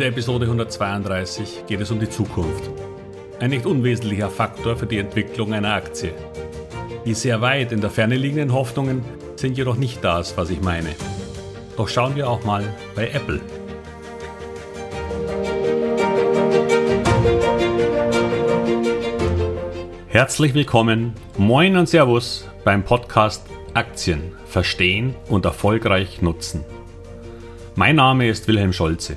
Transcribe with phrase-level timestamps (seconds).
[0.00, 2.70] der Episode 132 geht es um die Zukunft.
[3.38, 6.14] Ein nicht unwesentlicher Faktor für die Entwicklung einer Aktie.
[7.04, 9.04] Die sehr weit in der Ferne liegenden Hoffnungen
[9.36, 10.88] sind jedoch nicht das, was ich meine.
[11.76, 12.64] Doch schauen wir auch mal
[12.94, 13.42] bei Apple.
[20.08, 26.64] Herzlich willkommen, moin und Servus beim Podcast Aktien verstehen und erfolgreich nutzen.
[27.74, 29.16] Mein Name ist Wilhelm Scholze.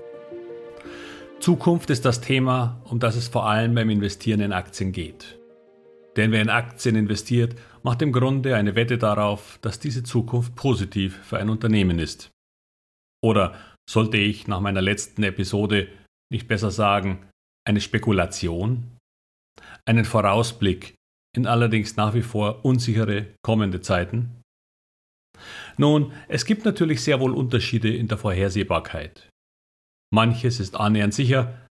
[1.41, 5.39] Zukunft ist das Thema, um das es vor allem beim Investieren in Aktien geht.
[6.15, 11.17] Denn wer in Aktien investiert, macht im Grunde eine Wette darauf, dass diese Zukunft positiv
[11.23, 12.29] für ein Unternehmen ist.
[13.23, 13.55] Oder
[13.89, 15.87] sollte ich nach meiner letzten Episode
[16.31, 17.27] nicht besser sagen,
[17.67, 18.97] eine Spekulation?
[19.85, 20.93] Einen Vorausblick
[21.35, 24.41] in allerdings nach wie vor unsichere kommende Zeiten?
[25.77, 29.30] Nun, es gibt natürlich sehr wohl Unterschiede in der Vorhersehbarkeit.
[30.13, 31.67] Manches ist annähernd sicher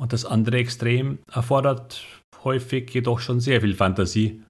[0.00, 2.06] und das andere Extrem erfordert
[2.44, 4.42] häufig jedoch schon sehr viel Fantasie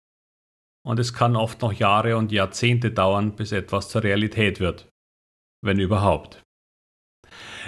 [0.87, 4.89] und es kann oft noch Jahre und Jahrzehnte dauern, bis etwas zur Realität wird,
[5.65, 6.43] wenn überhaupt.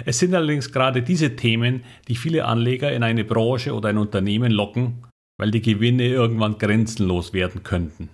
[0.05, 4.51] Es sind allerdings gerade diese Themen, die viele Anleger in eine Branche oder ein Unternehmen
[4.51, 5.05] locken,
[5.39, 8.09] weil die Gewinne irgendwann grenzenlos werden könnten.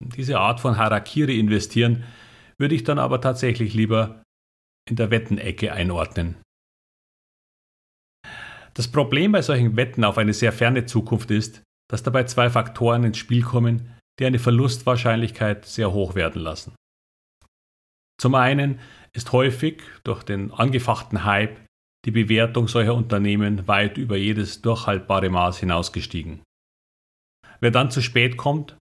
[0.00, 2.04] Diese Art von Harakiri investieren
[2.58, 4.22] würde ich dann aber tatsächlich lieber
[4.88, 6.36] in der Wettenecke einordnen.
[8.74, 13.04] Das Problem bei solchen Wetten auf eine sehr ferne Zukunft ist, dass dabei zwei Faktoren
[13.04, 16.74] ins Spiel kommen, die eine Verlustwahrscheinlichkeit sehr hoch werden lassen.
[18.20, 18.80] Zum einen
[19.12, 21.60] ist häufig durch den angefachten Hype
[22.04, 26.42] die Bewertung solcher Unternehmen weit über jedes durchhaltbare Maß hinausgestiegen.
[27.60, 28.76] Wer dann zu spät kommt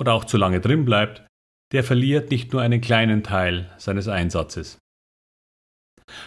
[0.00, 1.26] oder auch zu lange drin bleibt,
[1.72, 4.78] der verliert nicht nur einen kleinen Teil seines Einsatzes.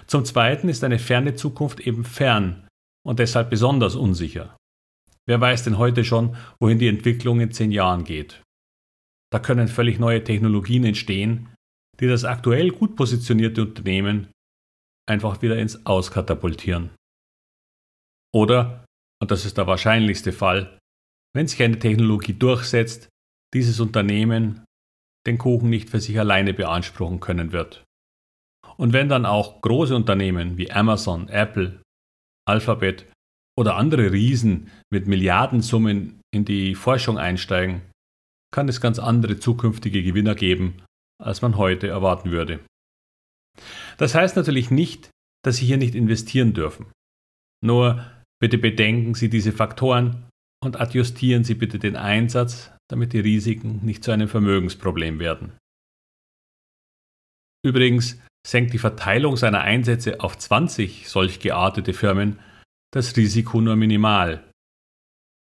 [0.07, 2.67] Zum Zweiten ist eine ferne Zukunft eben fern
[3.05, 4.57] und deshalb besonders unsicher.
[5.27, 8.41] Wer weiß denn heute schon, wohin die Entwicklung in zehn Jahren geht?
[9.31, 11.49] Da können völlig neue Technologien entstehen,
[11.99, 14.29] die das aktuell gut positionierte Unternehmen
[15.09, 16.91] einfach wieder ins Aus katapultieren.
[18.33, 18.85] Oder,
[19.21, 20.79] und das ist der wahrscheinlichste Fall,
[21.33, 23.09] wenn sich eine Technologie durchsetzt,
[23.53, 24.63] dieses Unternehmen
[25.25, 27.83] den Kuchen nicht für sich alleine beanspruchen können wird.
[28.77, 31.81] Und wenn dann auch große Unternehmen wie Amazon, Apple,
[32.47, 33.05] Alphabet
[33.57, 37.81] oder andere Riesen mit Milliardensummen in die Forschung einsteigen,
[38.53, 40.83] kann es ganz andere zukünftige Gewinner geben,
[41.21, 42.59] als man heute erwarten würde.
[43.97, 45.09] Das heißt natürlich nicht,
[45.43, 46.87] dass Sie hier nicht investieren dürfen.
[47.63, 48.05] Nur
[48.41, 50.29] bitte bedenken Sie diese Faktoren
[50.63, 55.57] und adjustieren Sie bitte den Einsatz, damit die Risiken nicht zu einem Vermögensproblem werden.
[57.65, 62.39] Übrigens senkt die Verteilung seiner Einsätze auf 20 solch geartete Firmen
[62.93, 64.49] das Risiko nur minimal.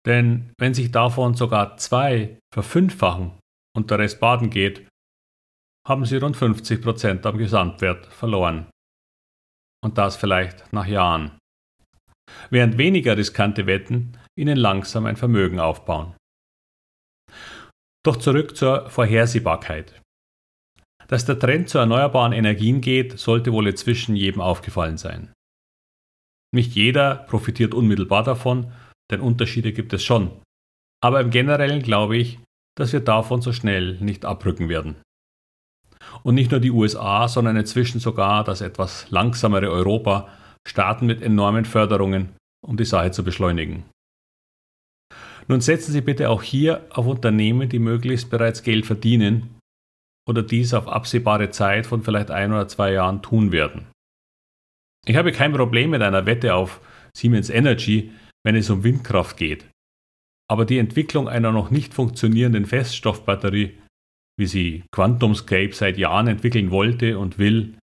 [0.07, 3.33] Denn wenn sich davon sogar zwei verfünffachen
[3.75, 4.87] und der Rest baden geht,
[5.89, 8.67] haben sie rund 50 Prozent am Gesamtwert verloren.
[9.85, 11.39] Und das vielleicht nach Jahren.
[12.51, 16.15] Während weniger riskante Wetten ihnen langsam ein Vermögen aufbauen.
[18.05, 20.01] Doch zurück zur Vorhersehbarkeit.
[21.13, 25.31] Dass der Trend zu erneuerbaren Energien geht, sollte wohl inzwischen jedem aufgefallen sein.
[26.55, 28.73] Nicht jeder profitiert unmittelbar davon,
[29.11, 30.31] denn Unterschiede gibt es schon.
[31.05, 32.39] Aber im Generellen glaube ich,
[32.79, 34.97] dass wir davon so schnell nicht abrücken werden.
[36.23, 40.31] Und nicht nur die USA, sondern inzwischen sogar das etwas langsamere Europa
[40.67, 42.31] starten mit enormen Förderungen,
[42.67, 43.85] um die Sache zu beschleunigen.
[45.47, 49.61] Nun setzen Sie bitte auch hier auf Unternehmen, die möglichst bereits Geld verdienen
[50.29, 53.87] oder dies auf absehbare Zeit von vielleicht ein oder zwei Jahren tun werden.
[55.07, 56.81] Ich habe kein Problem mit einer Wette auf
[57.17, 58.13] Siemens Energy,
[58.45, 59.69] wenn es um Windkraft geht.
[60.49, 63.79] Aber die Entwicklung einer noch nicht funktionierenden Feststoffbatterie,
[64.39, 67.79] wie sie QuantumScape seit Jahren entwickeln wollte und will,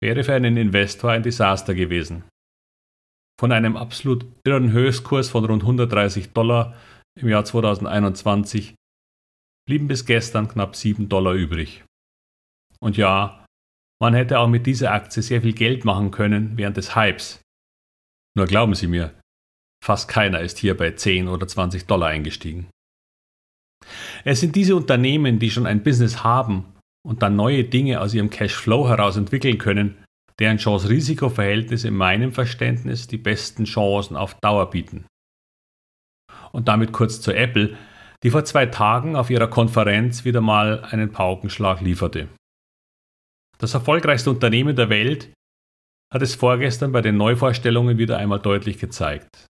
[0.00, 2.24] wäre für einen Investor ein Desaster gewesen.
[3.38, 6.74] Von einem absolut irren Höchstkurs von rund 130 Dollar
[7.18, 8.74] im Jahr 2021
[9.66, 11.84] blieben bis gestern knapp 7 Dollar übrig.
[12.80, 13.44] Und ja,
[14.00, 17.40] man hätte auch mit dieser Aktie sehr viel Geld machen können während des Hypes.
[18.36, 19.14] Nur glauben Sie mir,
[19.86, 22.68] Fast keiner ist hier bei 10 oder 20 Dollar eingestiegen.
[24.24, 26.74] Es sind diese Unternehmen, die schon ein Business haben
[27.06, 30.04] und dann neue Dinge aus ihrem Cashflow heraus entwickeln können,
[30.40, 35.06] deren Chance-Risiko-Verhältnis in meinem Verständnis die besten Chancen auf Dauer bieten.
[36.50, 37.76] Und damit kurz zu Apple,
[38.22, 42.28] die vor zwei Tagen auf ihrer Konferenz wieder mal einen Paukenschlag lieferte.
[43.58, 45.32] Das erfolgreichste Unternehmen der Welt
[46.12, 49.46] hat es vorgestern bei den Neuvorstellungen wieder einmal deutlich gezeigt.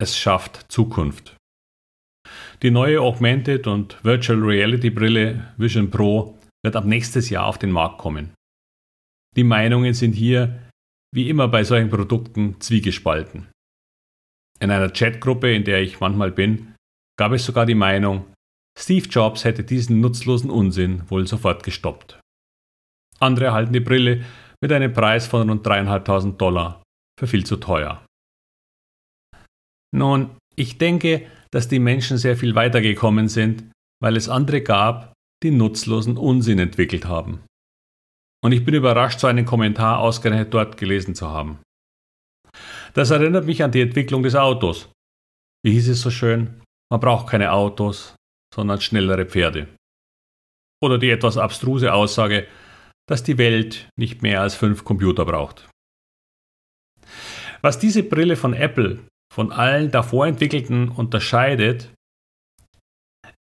[0.00, 1.36] Es schafft Zukunft.
[2.62, 7.70] Die neue Augmented und Virtual Reality Brille Vision Pro wird ab nächstes Jahr auf den
[7.70, 8.32] Markt kommen.
[9.36, 10.68] Die Meinungen sind hier,
[11.12, 13.48] wie immer bei solchen Produkten, zwiegespalten.
[14.60, 16.71] In einer Chatgruppe, in der ich manchmal bin,
[17.22, 18.34] gab es sogar die Meinung,
[18.76, 22.18] Steve Jobs hätte diesen nutzlosen Unsinn wohl sofort gestoppt.
[23.20, 24.24] Andere halten die Brille
[24.60, 26.82] mit einem Preis von rund 3.500 Dollar
[27.16, 28.04] für viel zu teuer.
[29.94, 33.70] Nun, ich denke, dass die Menschen sehr viel weitergekommen sind,
[34.02, 35.12] weil es andere gab,
[35.44, 37.44] die nutzlosen Unsinn entwickelt haben.
[38.44, 41.60] Und ich bin überrascht, so einen Kommentar ausgerechnet dort gelesen zu haben.
[42.94, 44.90] Das erinnert mich an die Entwicklung des Autos.
[45.64, 46.61] Wie hieß es so schön?
[46.92, 48.16] Man braucht keine Autos,
[48.54, 49.66] sondern schnellere Pferde.
[50.84, 52.46] Oder die etwas abstruse Aussage,
[53.08, 55.70] dass die Welt nicht mehr als fünf Computer braucht.
[57.62, 58.98] Was diese Brille von Apple
[59.32, 61.94] von allen davor entwickelten unterscheidet,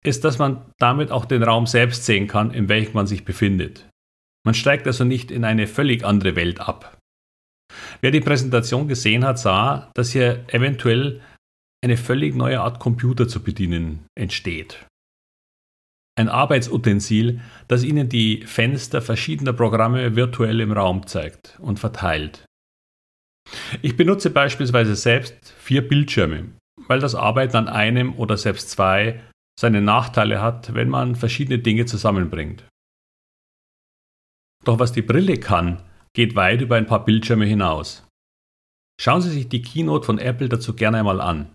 [0.04, 3.88] ist, dass man damit auch den Raum selbst sehen kann, in welchem man sich befindet.
[4.46, 6.96] Man steigt also nicht in eine völlig andere Welt ab.
[8.00, 11.20] Wer die Präsentation gesehen hat, sah, dass hier eventuell
[11.82, 14.86] eine völlig neue Art Computer zu bedienen entsteht.
[16.18, 22.44] Ein Arbeitsutensil, das Ihnen die Fenster verschiedener Programme virtuell im Raum zeigt und verteilt.
[23.80, 26.50] Ich benutze beispielsweise selbst vier Bildschirme,
[26.88, 29.22] weil das Arbeiten an einem oder selbst zwei
[29.58, 32.64] seine Nachteile hat, wenn man verschiedene Dinge zusammenbringt.
[34.64, 35.82] Doch was die Brille kann,
[36.14, 38.06] geht weit über ein paar Bildschirme hinaus.
[39.00, 41.54] Schauen Sie sich die Keynote von Apple dazu gerne einmal an.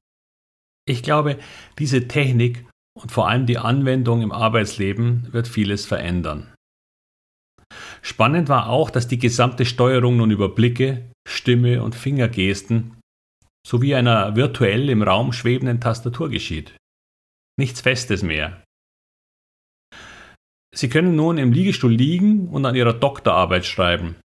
[0.87, 1.39] Ich glaube,
[1.79, 2.65] diese Technik
[2.97, 6.53] und vor allem die Anwendung im Arbeitsleben wird vieles verändern.
[8.01, 12.97] Spannend war auch, dass die gesamte Steuerung nun über Blicke, Stimme und Fingergesten
[13.65, 16.77] sowie einer virtuell im Raum schwebenden Tastatur geschieht.
[17.57, 18.63] Nichts Festes mehr.
[20.75, 24.17] Sie können nun im Liegestuhl liegen und an Ihrer Doktorarbeit schreiben.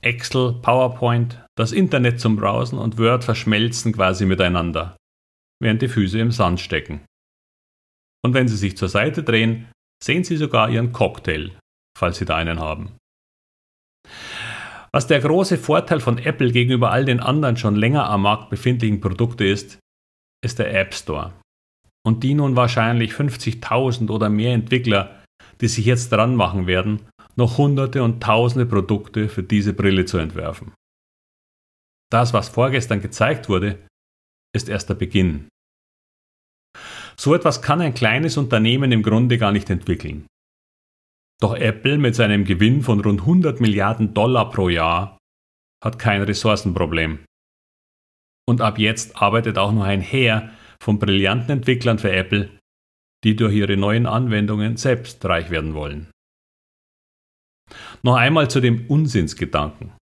[0.00, 4.96] Excel, PowerPoint, das Internet zum Browsen und Word verschmelzen quasi miteinander,
[5.60, 7.04] während die Füße im Sand stecken.
[8.24, 9.70] Und wenn Sie sich zur Seite drehen,
[10.02, 11.56] sehen Sie sogar Ihren Cocktail,
[11.96, 12.96] falls Sie da einen haben.
[14.92, 19.00] Was der große Vorteil von Apple gegenüber all den anderen schon länger am Markt befindlichen
[19.00, 19.78] Produkten ist,
[20.42, 21.32] ist der App Store.
[22.06, 25.22] Und die nun wahrscheinlich 50.000 oder mehr Entwickler,
[25.60, 27.06] die sich jetzt dran machen werden,
[27.36, 30.72] noch hunderte und tausende Produkte für diese Brille zu entwerfen.
[32.10, 33.78] Das, was vorgestern gezeigt wurde,
[34.54, 35.48] ist erst der Beginn.
[37.16, 40.26] So etwas kann ein kleines Unternehmen im Grunde gar nicht entwickeln.
[41.40, 45.18] Doch Apple mit seinem Gewinn von rund 100 Milliarden Dollar pro Jahr
[45.82, 47.24] hat kein Ressourcenproblem.
[48.48, 50.50] Und ab jetzt arbeitet auch noch ein Heer
[50.80, 52.58] von brillanten Entwicklern für Apple,
[53.24, 56.10] die durch ihre neuen Anwendungen selbst reich werden wollen.
[58.02, 59.92] Noch einmal zu dem Unsinnsgedanken.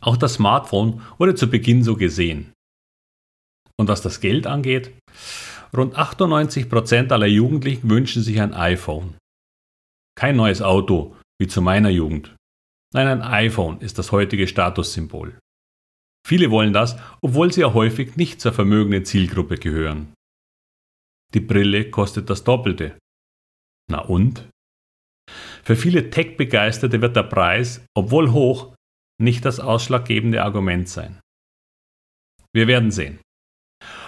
[0.00, 2.52] Auch das Smartphone wurde zu Beginn so gesehen.
[3.80, 4.92] Und was das Geld angeht,
[5.74, 9.16] rund 98% aller Jugendlichen wünschen sich ein iPhone.
[10.14, 12.36] Kein neues Auto, wie zu meiner Jugend.
[12.92, 15.38] Nein, ein iPhone ist das heutige Statussymbol.
[16.28, 20.12] Viele wollen das, obwohl sie ja häufig nicht zur vermögenden Zielgruppe gehören.
[21.32, 22.98] Die Brille kostet das Doppelte.
[23.90, 24.46] Na und?
[25.62, 28.74] Für viele Tech-Begeisterte wird der Preis, obwohl hoch,
[29.18, 31.18] nicht das ausschlaggebende Argument sein.
[32.52, 33.20] Wir werden sehen.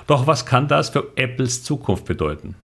[0.07, 2.57] Doch was kann das für Apples Zukunft bedeuten?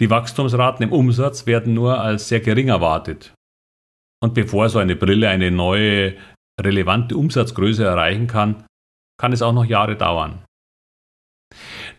[0.00, 3.34] Die Wachstumsraten im Umsatz werden nur als sehr gering erwartet.
[4.22, 6.16] Und bevor so eine Brille eine neue,
[6.60, 8.64] relevante Umsatzgröße erreichen kann,
[9.20, 10.44] kann es auch noch Jahre dauern.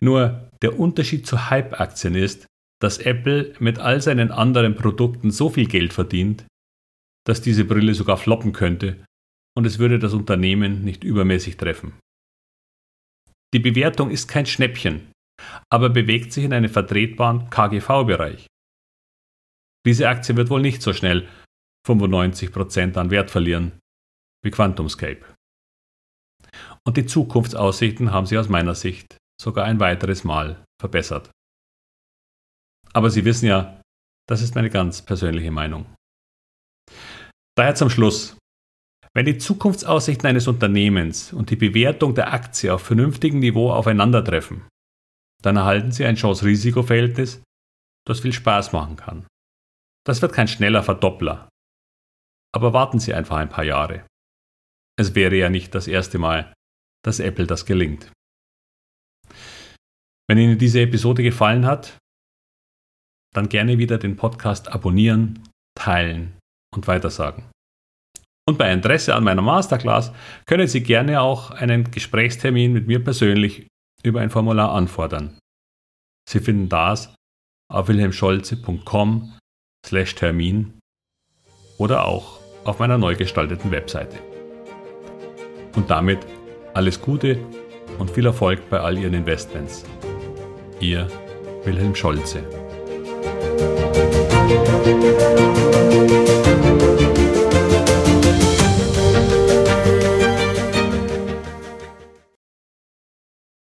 [0.00, 2.46] Nur der Unterschied zu Hype-Aktien ist,
[2.80, 6.44] dass Apple mit all seinen anderen Produkten so viel Geld verdient,
[7.26, 9.04] dass diese Brille sogar floppen könnte
[9.56, 11.94] und es würde das Unternehmen nicht übermäßig treffen.
[13.54, 15.12] Die Bewertung ist kein Schnäppchen,
[15.70, 18.46] aber bewegt sich in einem vertretbaren KGV-Bereich.
[19.86, 21.28] Diese Aktie wird wohl nicht so schnell
[21.86, 23.78] 95% an Wert verlieren
[24.44, 25.24] wie QuantumScape.
[26.86, 31.30] und die Zukunftsaussichten haben sich aus meiner Sicht sogar ein weiteres Mal verbessert.
[32.92, 33.80] Aber Sie wissen ja,
[34.28, 35.86] das ist meine ganz persönliche Meinung.
[37.56, 38.36] Daher zum Schluss.
[39.16, 44.68] Wenn die Zukunftsaussichten eines Unternehmens und die Bewertung der Aktie auf vernünftigem Niveau aufeinandertreffen,
[45.42, 47.42] dann erhalten Sie ein Chance-Risiko-Verhältnis,
[48.06, 49.26] das viel Spaß machen kann.
[50.04, 51.48] Das wird kein schneller Verdoppler.
[52.54, 54.06] Aber warten Sie einfach ein paar Jahre.
[54.98, 56.52] Es wäre ja nicht das erste Mal,
[57.02, 58.12] dass Apple das gelingt.
[60.28, 61.96] Wenn Ihnen diese Episode gefallen hat,
[63.34, 65.42] dann gerne wieder den Podcast abonnieren,
[65.74, 66.38] teilen
[66.74, 67.50] und weitersagen.
[68.48, 70.12] Und bei Interesse an meiner Masterclass
[70.46, 73.66] können Sie gerne auch einen Gesprächstermin mit mir persönlich
[74.04, 75.36] über ein Formular anfordern.
[76.28, 77.12] Sie finden das
[77.68, 80.78] auf wilhelmscholze.com/termin
[81.78, 84.16] oder auch auf meiner neu gestalteten Webseite.
[85.74, 86.20] Und damit
[86.72, 87.40] alles Gute
[87.98, 89.84] und viel Erfolg bei all Ihren Investments.
[90.78, 91.08] Ihr
[91.64, 92.44] Wilhelm Scholze.